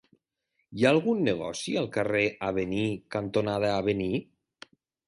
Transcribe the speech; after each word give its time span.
Hi 0.77 0.85
ha 0.87 0.93
algun 0.95 1.21
negoci 1.27 1.75
al 1.83 1.91
carrer 1.99 2.25
Avenir 2.51 2.83
cantonada 3.19 3.73
Avenir? 3.79 4.15